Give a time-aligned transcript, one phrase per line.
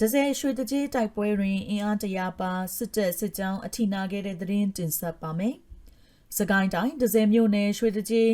[0.00, 5.54] ဒဇယ်ရွှေတကြီးတိုက်ပွဲတွင်အင်အားတရာပါစစ်တပ်စစ်ကြောင်းအထိနာခဲ့တဲ့သတင်းတင်ဆက်ပါမယ်။
[6.36, 8.30] စကိုင်းတိုင်းဒဇယ်မြို့နယ်ရွှေတကြီး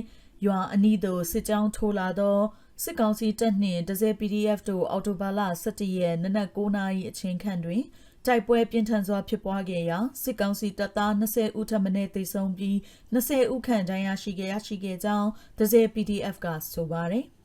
[0.46, 2.38] ရွာအနီးသို့စစ်ကြောင်းထိုးလာသော
[2.82, 7.82] စစ်ကောင်စီတပ်နှင့်ဒဇယ် PDF တို့အော်တိုဘာလ17ရက်နနက်9:00နာရီအချိန်ခန့်တွင်
[8.27, 12.77] တိုက်ပွဲပြင်းထန်စွာဖြစ်ပွားခဲ့ရာစစ်ကောင်စီတပ်သား20ဦးထပ်မံတေဆုံးပြီး
[13.15, 17.27] 20ဦးခန့်ဒဏ်ရာရှိခဲ့ရရှိခဲ့ကြောင်းဒဇယ် PDF ကဆိုပါတယ်။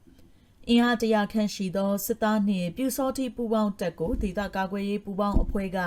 [0.69, 5.77] အင်အားတရာခန့်ရှိသောစစ်သားနှင့်ပြူစောတိပူပေါင်းတပ်ကိုဒေသကာကွယ်ရေးပူပေါင်းအဖွဲ့က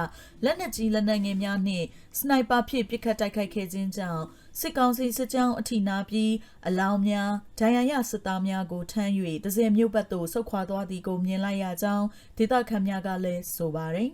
[0.45, 1.87] လက်နက်ကြီးလက်နက်ငယ်များနှင့်
[2.19, 4.25] စနိုက်ပါဖြင့်ပစ်ခတ်တိုက်ခိုက်ခဲ့ခြင်းကြောင့်
[4.61, 6.33] စစ်ကောင်စီစစ်ကြောင်းအထိနာပြီး
[6.67, 9.11] အလောင်းများဒဏ်ရာရစစ်သားများကိုထမ်း၍
[9.45, 12.07] ဒဇယ်မြို့ဘက်သို့ဆုတ်ခွာသွားသည်ကိုမြင်လိုက်ရကြောင်း
[12.39, 14.11] ဒေသခံများကလည်းဆိုပါတယ်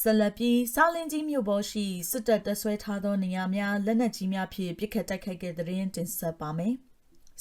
[0.00, 6.76] ဆလပီစာလင်ကြီးမြို့ပေါ်ရှိစစ်တပ်တဆွဲထားသောနေရာများလက်နက်ကြီးများဖြင့်ပစ်ခတ်တိုက်ခိုက်ခဲ့တဲ့တွင်တင်ဆက်ပါမယ်။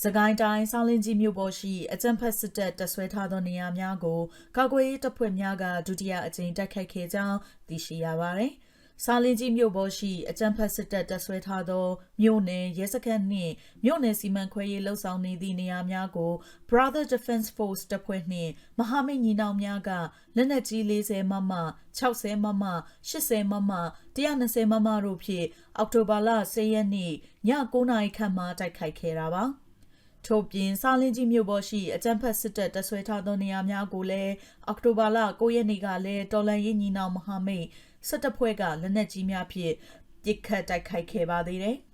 [0.03, 4.21] စကိုင်းတိုင်းဆောင်းလင်းကြီးမြို့ပေါ်ရှိအကြံဖက်စစ်တပ်တဆွဲထားသောနေရာများကို
[4.57, 8.53] ကာကွယ်ရေးတပ်ဖွဲ့များကဒုတိယအကြိမ်တိုက်ခိုက်ခဲ့ကြောင်းသိရှိရပါသည်။
[9.05, 11.87] စာလင်းကြီးမြို့ပေါ်ရှိအကြံဖက်စစ်တပ်တဆွဲထားသော
[12.21, 13.53] မြို့နယ်ရဲစခန်းနှင့်
[13.85, 16.31] မြို့နယ်စီမံခွဲရေးလှုပ်ဆောင်နေသည့်နေရာများကို
[16.69, 19.91] Brother Defense Force တပ်ဖွဲ့နှင့်မဟာမိတ်ညီနောင်များက
[20.35, 21.53] လက်နက်ကြီး40မမ
[21.99, 22.63] 60မမ
[23.09, 23.71] 80မမ
[24.15, 25.47] 120မမတို့ဖြင့်
[25.77, 27.13] အောက်တိုဘာလ10ရက်နေ့ည
[27.47, 29.45] 9:00နာရီခန့်မှတိုက်ခိုက်ခဲ့တာပါ။
[30.25, 34.33] ထို့ပြင်စာလင်းကြီးမြို့ပေါ်ရှိအကြံဖက်စစ်တပ်တဆွဲထားသောနေရာများကိုလည်း
[34.67, 37.65] အောက်တိုဘာလ9ရက်နေ့ကလည်းတော်လန်ရေးညီနောင်မဟာမိတ်
[38.07, 39.73] စစ်တပ်ဖွဲ့ကလက်နက်ကြီးများဖြင့်
[40.23, 41.77] ပစ်ခတ်တိုက်ခိုက်ခဲ့ပါသေးတယ်။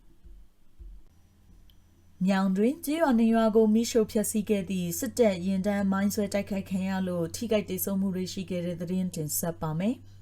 [2.25, 9.96] မြောင်တွင်ကြေးရွာနေရွာကိုမိရှို့ဖျက်ဆီးခဲ့သည့်စစ်တပ်ရင်တန်းမိုင်းဆွဲတိုက်ခိုက်ခံရလို့ထိခိုက်ဒေဆုံးမှုတွေရှိခဲ့တဲ့သတင်းတင်ဆက်ပါမယ်။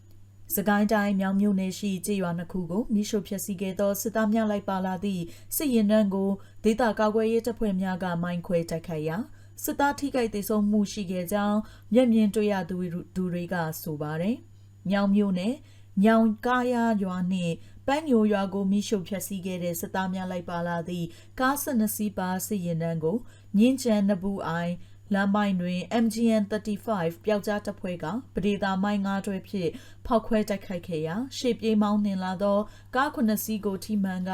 [0.53, 5.23] စကိုင်းတိုင်းမြောင်မြို့နယ်ရှိကြေးရွာနှစ်ခုကိုမိရှုဖျက်ဆီးခဲ့သောစစ်သားများလိုက်ပါလာသည့်
[5.55, 6.31] စစ်ရင်တန်းကို
[6.63, 9.17] ဒေသကာကွယ်ရေးတပ်ဖွဲ့များကမိုင်းခွဲတိုက်ခိုက်ရာ
[9.63, 11.59] စစ်သားထိခိုက်ဒေဆုံးမှုရှိခဲ့ကြောင်း
[11.93, 12.75] မျက်မြင်တွေ့ရသူ
[13.15, 14.35] တွေကဆိုပါတယ်။
[14.89, 15.55] မြောင်မြို့နယ်
[16.03, 17.55] ညောင်ကားရရွာနှင့်
[17.87, 21.05] ပန်းညိုရွာကိုမိရှုဖျက်ဆီးခဲ့တဲ့စစ်သားများလိုက်ပါလာသည့်
[21.39, 23.17] ကား12စီးပါစစ်ရင်တန်းကို
[23.57, 24.73] ညင်းချန်နဘူးအိုင်
[25.13, 28.05] လမ်းပိုင်းတွင် MGN 35ပျောက်ကြားတပ်ဖွဲ့က
[28.35, 29.69] ပဒေသာမိုင်းငါးတွဲဖြင့်
[30.05, 32.59] ဖောက်ခွဲတိုက်ခိုက်ခဲ့ရာရှေ့ပြေးမောင်းနှင်လာသော
[32.95, 34.31] ကားခုနှစ်စီးကိုထိမှန်က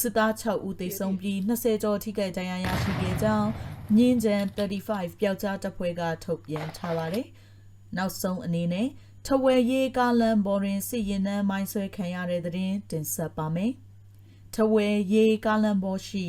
[0.00, 3.48] စစ်သား6ဦးသေဆုံးပြီး20ကျော်ထိခိုက်ဒဏ်ရာရရှိခဲ့ကြောင်း
[3.96, 7.26] မြင်းကျန်35ပျောက်ကြားတပ်ဖွဲ့ကထုတ်ပြန်ထားပါတယ်။
[7.96, 8.88] နောက်ဆုံးအနေနဲ့
[9.26, 12.54] ထဝယ်ရေးကားလမ်းပေါ်တွင်စစ်ရင်နှန်းမိုင်းဆွဲခံရတဲ့တဲ့
[12.90, 13.72] တင်ဆက်ပါမယ်။
[14.54, 16.26] ထဝယ်ရေးကားလမ်းပေါ်ရှိ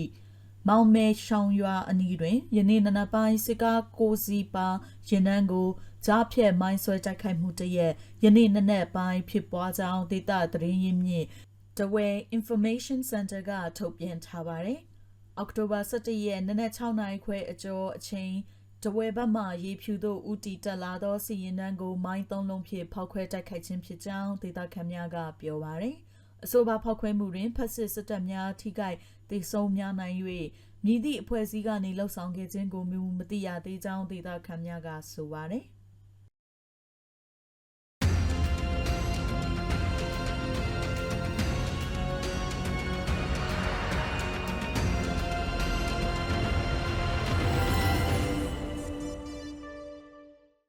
[0.68, 4.68] မောင်မဲရှောင်းရွာအနီးတွင်ယနေ့နနက်ပိုင်းစစ်ကားကိုစီပါ
[5.10, 5.70] ရင်နှန်းကို
[6.06, 7.94] ကြားဖြတ်မိုင်းဆွဲတိုက်ခိုက်မှုတရက်
[8.24, 11.26] ယနေ့နနက်ပိုင်းဖြစ်ပွားကြောင်းဒေသသတင်းရင်းမြစ်
[11.78, 14.80] တဝဲ Information Center ကထုတ်ပြန်ထားပါတယ်။
[15.38, 18.34] အောက်တိုဘာ17ရက်နနက်6နာရီခွဲအကျော်အချိန်
[18.84, 25.96] တဝဲဘက်မှရေဖြူသို့ဦးတီတက်လာသောစီရင်နှန်းကိုမိုင်းသုံးလုံးဖြင့်ဖောက်ခွဲတိုက်ခိုက်ခြင်းဖြစ်ကြောင်းဒေသခံများကပြောပါရယ်။
[26.44, 28.98] အဆိုပါဖောက်ခွဲမှုတွင်ဖက်စစ်စစ်တပ်များထိခိုက်
[29.32, 30.16] ဒေဆုံးများနိုင်၍
[30.86, 32.84] မြည်သည့်အဖွဲ့အစည်းကနေလှုပ်ဆောင်ခဲ့ခြင်းကို
[33.20, 35.66] မသိရသေးကြောင်းဒေသခံများကဆိုပါတယ်။